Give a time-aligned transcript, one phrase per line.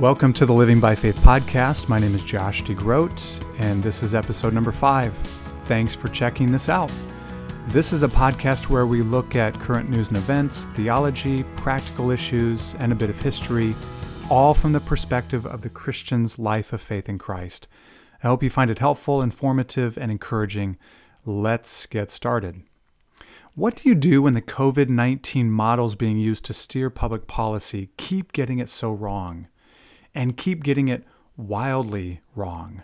[0.00, 1.90] Welcome to the Living by Faith podcast.
[1.90, 5.14] My name is Josh DeGroat, and this is episode number five.
[5.66, 6.90] Thanks for checking this out.
[7.68, 12.74] This is a podcast where we look at current news and events, theology, practical issues,
[12.78, 13.76] and a bit of history,
[14.30, 17.68] all from the perspective of the Christian's life of faith in Christ.
[18.24, 20.78] I hope you find it helpful, informative, and encouraging.
[21.26, 22.62] Let's get started.
[23.54, 27.90] What do you do when the COVID 19 models being used to steer public policy
[27.98, 29.48] keep getting it so wrong
[30.14, 31.04] and keep getting it
[31.36, 32.82] wildly wrong?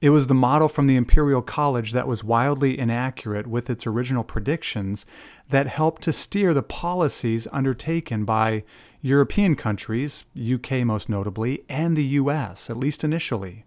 [0.00, 4.22] It was the model from the Imperial College that was wildly inaccurate with its original
[4.22, 5.04] predictions
[5.50, 8.62] that helped to steer the policies undertaken by
[9.00, 13.64] European countries, UK most notably, and the US, at least initially.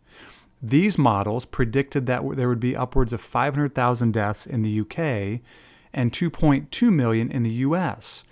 [0.62, 5.41] These models predicted that there would be upwards of 500,000 deaths in the UK
[5.94, 8.23] and 2.2 million in the US.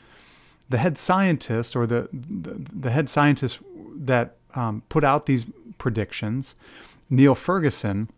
[0.69, 3.59] The head scientist, or the, the, the head scientist
[3.95, 5.45] that um, put out these
[5.77, 6.55] predictions,
[7.09, 8.09] Neil Ferguson,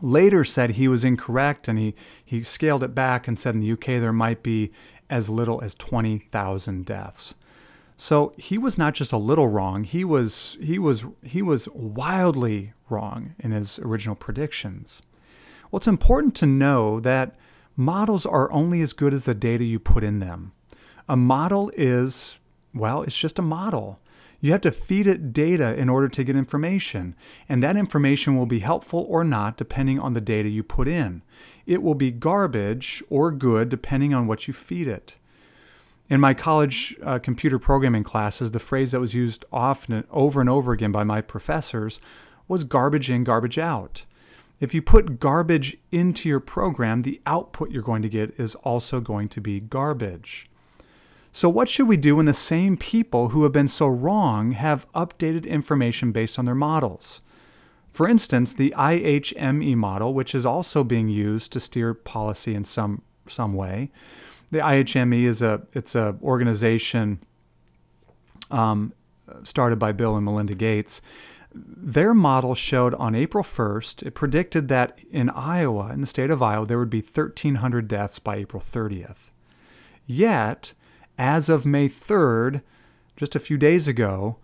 [0.00, 3.72] later said he was incorrect and he, he scaled it back and said in the
[3.72, 4.72] UK there might be
[5.08, 7.34] as little as 20,000 deaths.
[7.96, 12.72] So he was not just a little wrong, he was, he was, he was wildly
[12.90, 15.00] wrong in his original predictions.
[15.70, 17.36] Well, it's important to know that
[17.76, 20.52] models are only as good as the data you put in them.
[21.08, 22.38] A model is,
[22.74, 24.00] well, it's just a model.
[24.44, 27.16] You have to feed it data in order to get information,
[27.48, 31.22] and that information will be helpful or not depending on the data you put in.
[31.64, 35.16] It will be garbage or good depending on what you feed it.
[36.10, 40.50] In my college uh, computer programming classes, the phrase that was used often over and
[40.50, 41.98] over again by my professors
[42.46, 44.04] was garbage in, garbage out.
[44.60, 49.00] If you put garbage into your program, the output you're going to get is also
[49.00, 50.50] going to be garbage.
[51.36, 54.90] So, what should we do when the same people who have been so wrong have
[54.92, 57.22] updated information based on their models?
[57.90, 63.02] For instance, the IHME model, which is also being used to steer policy in some,
[63.26, 63.90] some way.
[64.52, 67.18] The IHME is a it's a organization
[68.52, 68.92] um,
[69.42, 71.02] started by Bill and Melinda Gates.
[71.52, 76.42] Their model showed on April 1st, it predicted that in Iowa, in the state of
[76.42, 79.30] Iowa, there would be 1,300 deaths by April 30th.
[80.06, 80.74] Yet,
[81.18, 82.62] as of May 3rd,
[83.16, 84.36] just a few days ago,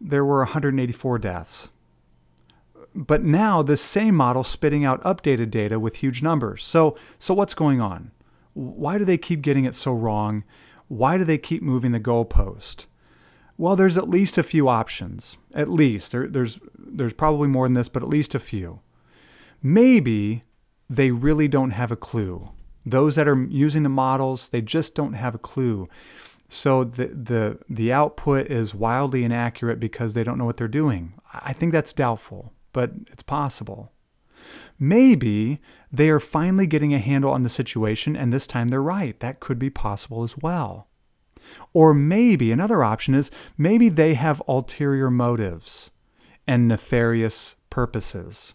[0.00, 1.68] there were 184 deaths.
[2.94, 6.64] But now this same model spitting out updated data with huge numbers.
[6.64, 8.12] So, so what's going on?
[8.52, 10.44] Why do they keep getting it so wrong?
[10.88, 12.86] Why do they keep moving the goalpost?
[13.56, 15.38] Well, there's at least a few options.
[15.52, 18.80] At least there, there's there's probably more than this, but at least a few.
[19.62, 20.44] Maybe
[20.90, 22.50] they really don't have a clue.
[22.86, 25.88] Those that are using the models, they just don't have a clue.
[26.48, 31.14] So the the the output is wildly inaccurate because they don't know what they're doing.
[31.32, 33.90] I think that's doubtful, but it's possible.
[34.78, 39.18] Maybe they are finally getting a handle on the situation and this time they're right.
[39.20, 40.88] That could be possible as well.
[41.72, 45.90] Or maybe another option is maybe they have ulterior motives
[46.46, 48.54] and nefarious purposes.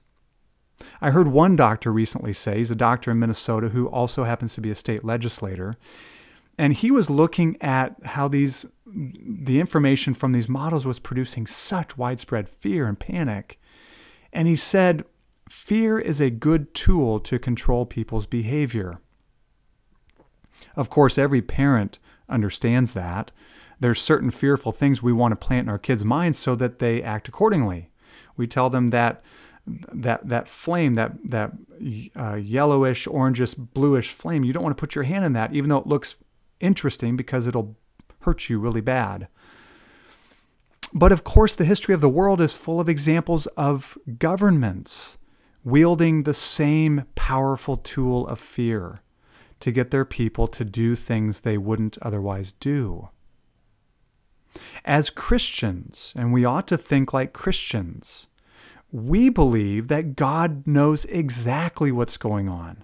[1.01, 4.61] I heard one doctor recently say, he's a doctor in Minnesota who also happens to
[4.61, 5.77] be a state legislator,
[6.57, 11.97] and he was looking at how these the information from these models was producing such
[11.97, 13.59] widespread fear and panic.
[14.33, 15.05] And he said,
[15.47, 18.99] fear is a good tool to control people's behavior.
[20.75, 23.31] Of course, every parent understands that.
[23.79, 27.01] There's certain fearful things we want to plant in our kids' minds so that they
[27.01, 27.89] act accordingly.
[28.35, 29.23] We tell them that
[29.93, 31.51] that that flame, that that
[32.15, 35.69] uh, yellowish, orangish, bluish flame, you don't want to put your hand in that, even
[35.69, 36.15] though it looks
[36.59, 37.77] interesting because it'll
[38.21, 39.27] hurt you really bad.
[40.93, 45.17] But of course, the history of the world is full of examples of governments
[45.63, 49.01] wielding the same powerful tool of fear
[49.59, 53.09] to get their people to do things they wouldn't otherwise do.
[54.83, 58.27] As Christians, and we ought to think like Christians,
[58.91, 62.83] we believe that God knows exactly what's going on.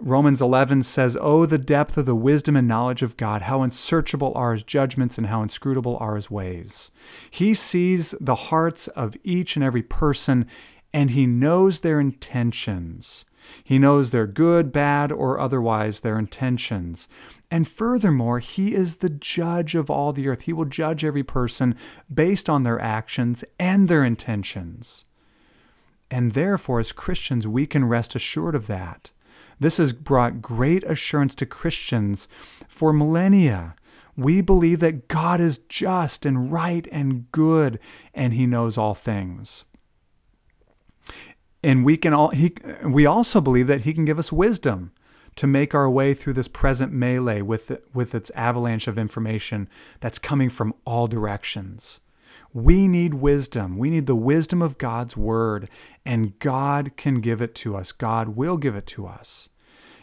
[0.00, 4.32] Romans 11 says, Oh, the depth of the wisdom and knowledge of God, how unsearchable
[4.34, 6.90] are his judgments and how inscrutable are his ways.
[7.30, 10.46] He sees the hearts of each and every person,
[10.92, 13.24] and he knows their intentions.
[13.62, 17.08] He knows their good, bad, or otherwise their intentions.
[17.50, 20.42] And furthermore, He is the judge of all the earth.
[20.42, 21.76] He will judge every person
[22.12, 25.04] based on their actions and their intentions.
[26.10, 29.10] And therefore, as Christians, we can rest assured of that.
[29.58, 32.28] This has brought great assurance to Christians
[32.68, 33.74] for millennia.
[34.16, 37.78] We believe that God is just and right and good,
[38.12, 39.64] and He knows all things.
[41.64, 42.52] And we can all he
[42.84, 44.92] we also believe that He can give us wisdom
[45.36, 49.66] to make our way through this present melee with with its avalanche of information
[50.00, 52.00] that's coming from all directions.
[52.52, 53.78] We need wisdom.
[53.78, 55.70] We need the wisdom of God's word,
[56.04, 57.92] and God can give it to us.
[57.92, 59.48] God will give it to us.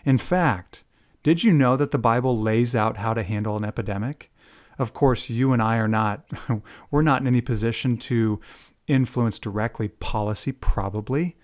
[0.04, 0.84] In fact,
[1.22, 4.32] did you know that the Bible lays out how to handle an epidemic?
[4.80, 6.26] Of course, you and I are not,
[6.92, 8.42] we're not in any position to
[8.88, 11.38] influence directly policy, probably.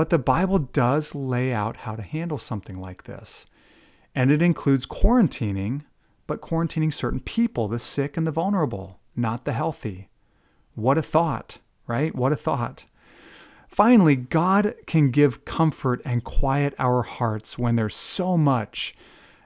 [0.00, 3.44] But the Bible does lay out how to handle something like this.
[4.14, 5.82] And it includes quarantining,
[6.26, 10.08] but quarantining certain people, the sick and the vulnerable, not the healthy.
[10.74, 12.14] What a thought, right?
[12.14, 12.86] What a thought.
[13.68, 18.94] Finally, God can give comfort and quiet our hearts when there's so much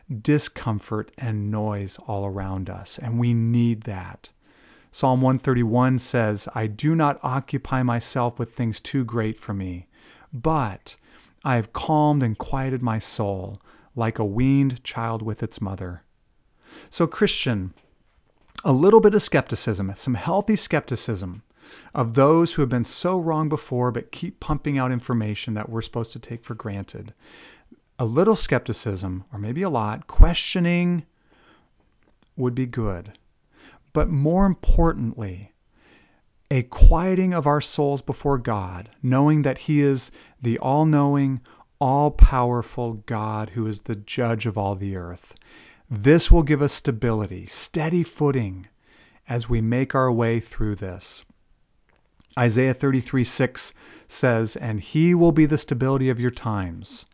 [0.09, 4.31] discomfort and noise all around us, and we need that.
[4.93, 9.89] Psalm 131 says, I do not occupy myself with things too great for me,
[10.35, 10.97] but
[11.45, 13.63] I have calmed and quieted my soul
[13.95, 16.03] like a weaned child with its mother.
[16.91, 17.73] So, Christian,
[18.65, 21.43] a little bit of skepticism, some healthy skepticism
[21.95, 25.83] of those who have been so wrong before but keep pumping out information that we're
[25.83, 27.15] supposed to take for granted.
[27.99, 31.05] A little skepticism, or maybe a lot, questioning
[32.37, 33.13] would be good.
[33.93, 35.54] But more importantly,
[36.55, 41.41] a quieting of our souls before God, knowing that He is the all knowing,
[41.81, 45.35] all powerful God who is the judge of all the earth.
[45.91, 48.69] This will give us stability, steady footing
[49.29, 51.25] as we make our way through this.
[52.39, 53.75] Isaiah 33 6
[54.07, 57.07] says, And he will be the stability of your times.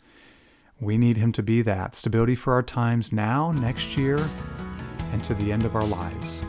[0.78, 4.20] We need him to be that stability for our times now, next year,
[5.12, 6.42] and to the end of our lives.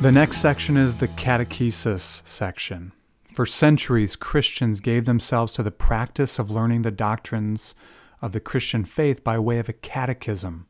[0.00, 2.92] The next section is the catechesis section.
[3.32, 7.74] For centuries, Christians gave themselves to the practice of learning the doctrines
[8.22, 10.66] of the Christian faith by way of a catechism.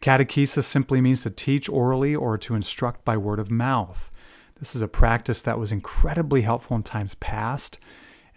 [0.00, 4.10] Catechesis simply means to teach orally or to instruct by word of mouth.
[4.58, 7.78] This is a practice that was incredibly helpful in times past,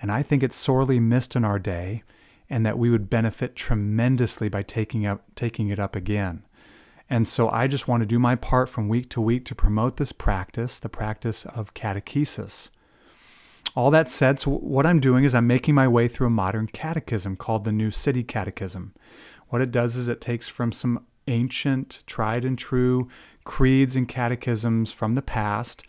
[0.02, 2.04] and I think it's sorely missed in our day,
[2.50, 6.44] and that we would benefit tremendously by taking up taking it up again.
[7.10, 9.98] And so I just want to do my part from week to week to promote
[9.98, 12.70] this practice, the practice of catechesis.
[13.76, 16.68] All that said, so what I'm doing is I'm making my way through a modern
[16.68, 18.94] catechism called the New City Catechism.
[19.50, 23.10] What it does is it takes from some ancient, tried and true
[23.44, 25.84] creeds and catechisms from the past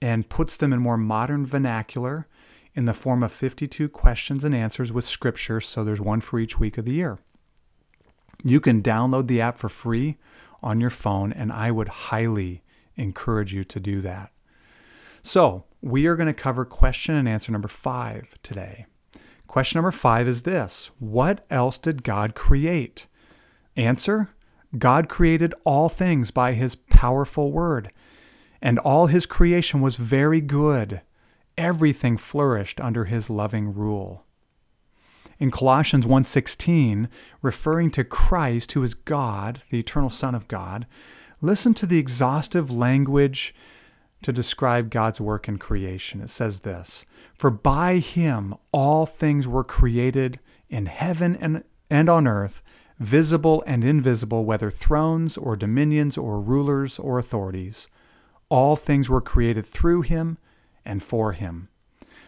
[0.00, 2.28] and puts them in more modern vernacular
[2.74, 5.60] in the form of 52 questions and answers with scripture.
[5.60, 7.18] So there's one for each week of the year.
[8.42, 10.16] You can download the app for free
[10.62, 12.62] on your phone, and I would highly
[12.96, 14.30] encourage you to do that.
[15.22, 18.86] So, we are going to cover question and answer number five today.
[19.46, 23.06] Question number five is this What else did God create?
[23.76, 24.30] Answer
[24.76, 27.90] God created all things by his powerful word
[28.60, 31.00] and all his creation was very good.
[31.56, 34.24] Everything flourished under his loving rule.
[35.40, 37.08] In Colossians 1:16,
[37.42, 40.84] referring to Christ who is God, the eternal Son of God,
[41.40, 43.54] listen to the exhaustive language
[44.22, 46.20] to describe God's work in creation.
[46.20, 47.06] It says this,
[47.38, 52.60] "For by him all things were created in heaven and, and on earth,
[52.98, 57.86] visible and invisible, whether thrones or dominions or rulers or authorities."
[58.48, 60.38] All things were created through him
[60.84, 61.68] and for him.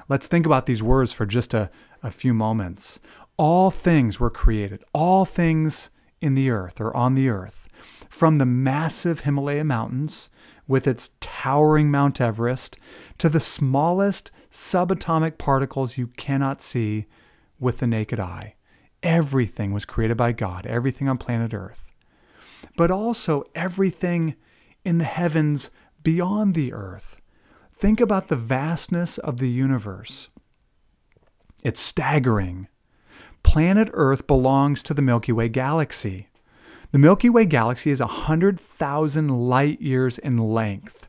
[0.08, 1.70] Let's think about these words for just a,
[2.02, 3.00] a few moments.
[3.36, 5.90] All things were created, all things
[6.20, 7.68] in the earth or on the earth,
[8.08, 10.28] from the massive Himalaya mountains
[10.66, 12.76] with its towering Mount Everest
[13.18, 17.06] to the smallest subatomic particles you cannot see
[17.58, 18.54] with the naked eye.
[19.02, 21.92] Everything was created by God, everything on planet Earth.
[22.76, 24.36] But also everything
[24.84, 25.70] in the heavens
[26.02, 27.16] beyond the earth.
[27.72, 30.28] Think about the vastness of the universe.
[31.62, 32.68] It's staggering.
[33.42, 36.28] Planet Earth belongs to the Milky Way galaxy.
[36.92, 41.08] The Milky Way galaxy is 100,000 light years in length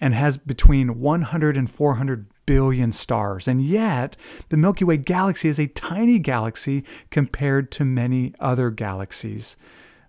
[0.00, 3.48] and has between 100 and 400 billion stars.
[3.48, 4.16] And yet,
[4.48, 9.56] the Milky Way galaxy is a tiny galaxy compared to many other galaxies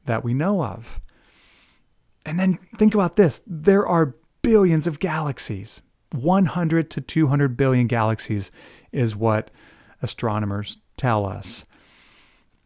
[0.05, 0.99] that we know of.
[2.25, 5.81] And then think about this there are billions of galaxies.
[6.11, 8.51] 100 to 200 billion galaxies
[8.91, 9.51] is what
[10.01, 11.65] astronomers tell us.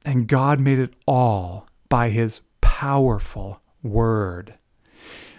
[0.05, 4.55] And God made it all by his powerful Word.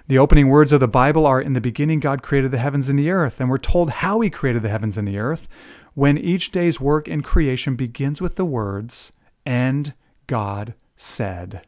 [0.06, 2.98] The opening words of the Bible are In the beginning, God created the heavens and
[2.98, 3.40] the earth.
[3.40, 5.48] And we're told how He created the heavens and the earth
[5.94, 9.12] when each day's work in creation begins with the words,
[9.46, 9.94] And
[10.26, 11.62] God said.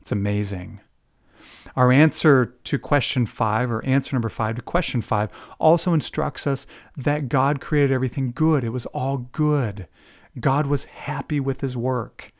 [0.00, 0.80] It's amazing.
[1.76, 6.66] Our answer to question five, or answer number five to question five, also instructs us
[6.96, 8.64] that God created everything good.
[8.64, 9.88] It was all good.
[10.38, 12.32] God was happy with his work.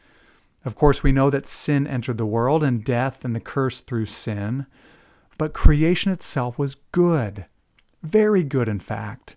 [0.64, 4.06] Of course, we know that sin entered the world and death and the curse through
[4.06, 4.66] sin,
[5.36, 7.46] but creation itself was good,
[8.02, 9.36] very good, in fact.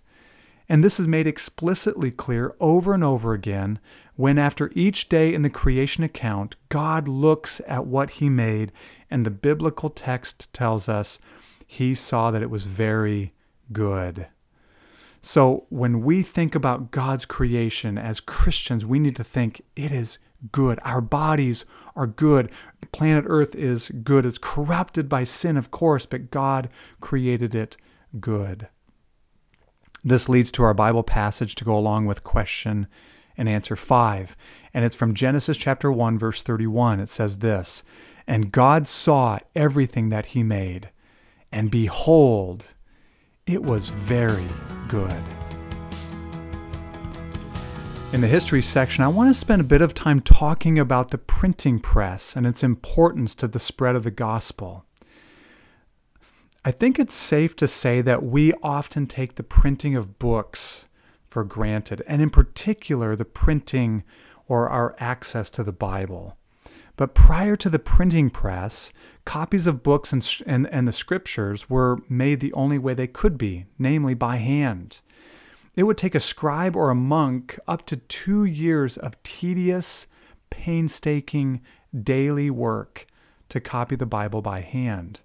[0.68, 3.78] And this is made explicitly clear over and over again
[4.16, 8.72] when, after each day in the creation account, God looks at what he made,
[9.10, 11.18] and the biblical text tells us
[11.66, 13.32] he saw that it was very
[13.72, 14.28] good.
[15.20, 20.18] So, when we think about God's creation as Christians, we need to think it is
[20.52, 20.78] good.
[20.82, 21.64] Our bodies
[21.96, 22.50] are good.
[22.92, 24.24] Planet Earth is good.
[24.24, 26.68] It's corrupted by sin, of course, but God
[27.00, 27.76] created it
[28.20, 28.68] good.
[30.04, 32.86] This leads to our Bible passage to go along with question
[33.36, 34.36] and answer 5.
[34.72, 37.00] And it's from Genesis chapter 1 verse 31.
[37.00, 37.82] It says this,
[38.26, 40.90] "And God saw everything that he made,
[41.52, 42.66] and behold,
[43.46, 44.48] it was very
[44.88, 45.22] good."
[48.12, 51.18] In the history section, I want to spend a bit of time talking about the
[51.18, 54.84] printing press and its importance to the spread of the gospel.
[56.64, 60.88] I think it's safe to say that we often take the printing of books
[61.26, 64.02] for granted, and in particular, the printing
[64.48, 66.36] or our access to the Bible.
[66.96, 68.92] But prior to the printing press,
[69.24, 73.36] copies of books and, and, and, the scriptures were made the only way they could
[73.36, 75.00] be, namely by hand.
[75.74, 80.06] It would take a scribe or a monk up to two years of tedious,
[80.48, 81.60] painstaking
[82.02, 83.06] daily work
[83.50, 85.20] to copy the Bible by hand.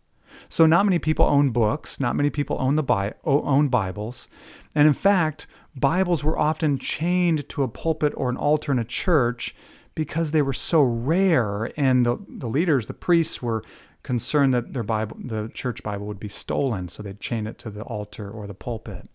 [0.49, 4.27] So not many people own books, not many people own the Bi- own Bibles,
[4.75, 8.85] and in fact, Bibles were often chained to a pulpit or an altar in a
[8.85, 9.55] church
[10.01, 13.63] because they were so rare, and the, the leaders, the priests, were
[14.01, 17.70] concerned that their Bible, the church Bible, would be stolen, so they'd chain it to
[17.70, 19.08] the altar or the pulpit.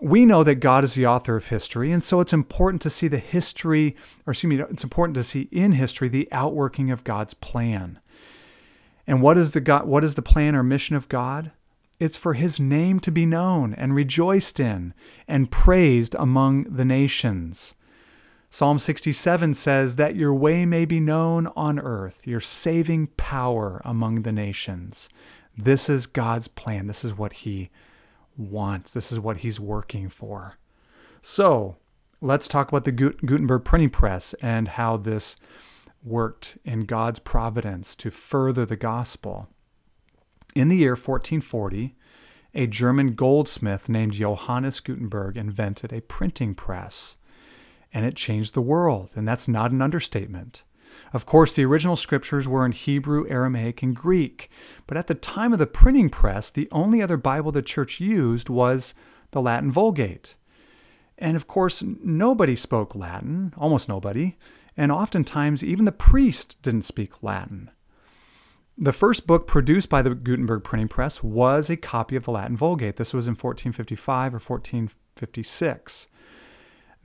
[0.00, 3.08] We know that God is the author of history, and so it's important to see
[3.08, 3.94] the history,
[4.26, 7.98] or excuse me, it's important to see in history the outworking of God's plan.
[9.06, 11.50] And what is the God, what is the plan or mission of God?
[12.00, 14.94] It's for his name to be known and rejoiced in
[15.28, 17.74] and praised among the nations.
[18.50, 24.22] Psalm 67 says that your way may be known on earth, your saving power among
[24.22, 25.08] the nations.
[25.56, 26.86] This is God's plan.
[26.86, 27.70] This is what he
[28.36, 28.92] wants.
[28.92, 30.58] This is what he's working for.
[31.22, 31.76] So,
[32.20, 35.36] let's talk about the Gutenberg printing press and how this
[36.04, 39.48] worked in God's providence to further the gospel.
[40.54, 41.96] In the year 1440,
[42.54, 47.16] a German goldsmith named Johannes Gutenberg invented a printing press,
[47.92, 50.64] and it changed the world, and that's not an understatement.
[51.12, 54.50] Of course, the original scriptures were in Hebrew, Aramaic, and Greek,
[54.86, 58.48] but at the time of the printing press, the only other Bible the church used
[58.48, 58.94] was
[59.30, 60.34] the Latin Vulgate.
[61.18, 64.36] And of course, nobody spoke Latin, almost nobody,
[64.76, 67.70] and oftentimes even the priest didn't speak Latin.
[68.78, 72.58] The first book produced by the Gutenberg printing press was a copy of the Latin
[72.58, 72.96] Vulgate.
[72.96, 76.08] This was in 1455 or 1456.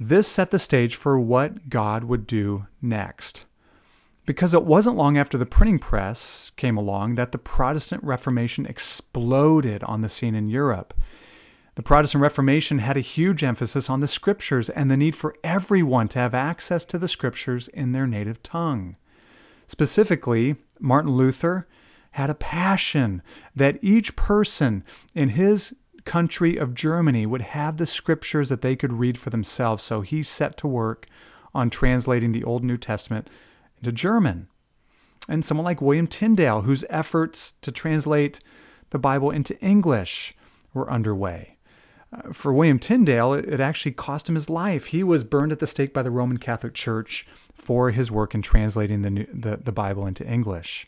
[0.04, 3.46] This set the stage for what God would do next.
[4.26, 9.84] Because it wasn't long after the printing press came along that the Protestant Reformation exploded
[9.84, 10.96] on the scene in Europe.
[11.76, 16.08] The Protestant Reformation had a huge emphasis on the scriptures and the need for everyone
[16.08, 18.96] to have access to the scriptures in their native tongue.
[19.68, 21.68] Specifically, Martin Luther
[22.14, 23.22] had a passion
[23.56, 28.94] that each person in his country of Germany would have the scriptures that they could
[28.94, 29.84] read for themselves.
[29.84, 31.08] So he set to work
[31.54, 33.30] on translating the Old New Testament
[33.78, 34.48] into German.
[35.30, 38.40] And someone like William Tyndale, whose efforts to translate
[38.90, 40.36] the Bible into English
[40.74, 41.58] were underway.
[42.14, 44.88] Uh, for William Tyndale, it, it actually cost him his life.
[44.88, 48.42] He was burned at the stake by the Roman Catholic Church for his work in
[48.42, 50.88] translating the, new, the, the Bible into English.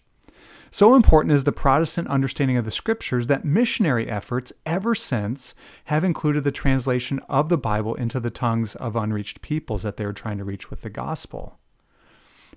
[0.74, 5.54] So important is the Protestant understanding of the scriptures that missionary efforts ever since
[5.84, 10.06] have included the translation of the Bible into the tongues of unreached peoples that they
[10.08, 11.60] were trying to reach with the gospel.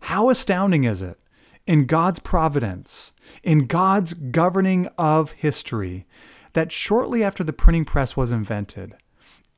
[0.01, 1.21] How astounding is it
[1.67, 6.07] in God's providence, in God's governing of history,
[6.55, 8.95] that shortly after the printing press was invented,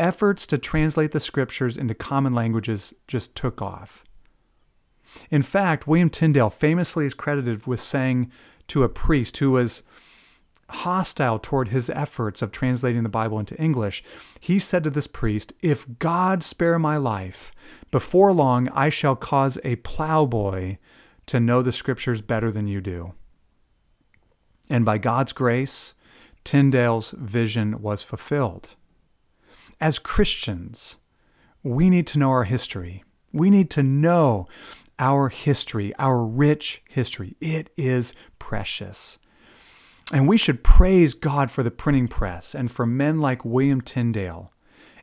[0.00, 4.04] efforts to translate the scriptures into common languages just took off.
[5.30, 8.30] In fact, William Tyndale famously is credited with saying
[8.68, 9.82] to a priest who was
[10.70, 14.04] hostile toward his efforts of translating the Bible into English,
[14.40, 17.52] he said to this priest, If God spare my life,
[17.90, 20.76] before long I shall cause a plowboy
[21.26, 23.14] to know the scriptures better than you do.
[24.68, 25.94] And by God's grace,
[26.44, 28.76] Tyndale's vision was fulfilled.
[29.80, 30.96] As Christians,
[31.62, 33.04] we need to know our history.
[33.32, 34.48] We need to know
[34.98, 37.36] our history, our rich history.
[37.40, 39.18] It is precious.
[40.12, 44.52] And we should praise God for the printing press and for men like William Tyndale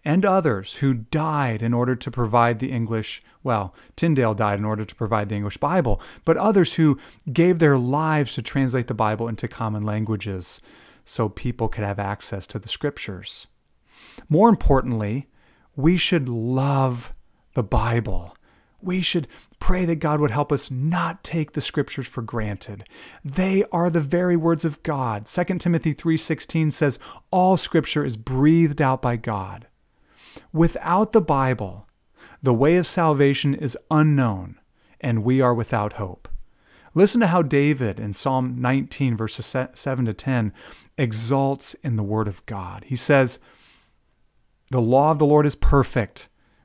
[0.05, 4.85] and others who died in order to provide the English, well, Tyndale died in order
[4.85, 6.99] to provide the English Bible, but others who
[7.33, 10.61] gave their lives to translate the Bible into common languages
[11.05, 13.47] so people could have access to the scriptures.
[14.29, 15.27] More importantly,
[15.75, 17.13] we should love
[17.53, 18.37] the Bible.
[18.81, 19.27] We should
[19.65, 22.84] pray that God would help us not take the scriptures for granted.
[23.24, 25.27] They are the very words of God.
[25.27, 27.00] 2 Timothy 3:16 says,
[27.31, 29.65] "All scripture is breathed out by God."
[30.53, 31.88] Without the Bible,
[32.43, 34.60] the way of salvation is unknown,
[35.01, 36.27] and we are without hope.
[36.93, 40.53] Listen to how David in Psalm 19, verses 7 to 10,
[40.95, 42.84] exalts in the Word of God.
[42.86, 43.39] He says,
[44.69, 46.29] The law of the Lord is perfect,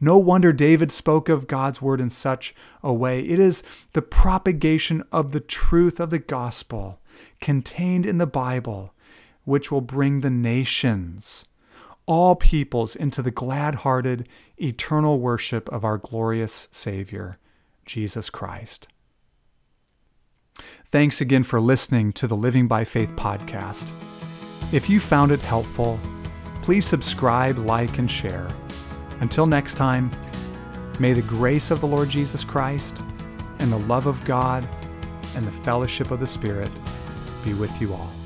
[0.00, 3.20] No wonder David spoke of God's word in such a way.
[3.20, 3.62] It is
[3.92, 7.00] the propagation of the truth of the gospel
[7.40, 8.94] contained in the Bible
[9.44, 11.46] which will bring the nations
[12.08, 14.26] all peoples into the glad hearted,
[14.56, 17.38] eternal worship of our glorious Savior,
[17.84, 18.88] Jesus Christ.
[20.86, 23.92] Thanks again for listening to the Living by Faith podcast.
[24.72, 26.00] If you found it helpful,
[26.62, 28.48] please subscribe, like, and share.
[29.20, 30.10] Until next time,
[30.98, 33.02] may the grace of the Lord Jesus Christ
[33.58, 34.66] and the love of God
[35.36, 36.70] and the fellowship of the Spirit
[37.44, 38.17] be with you all.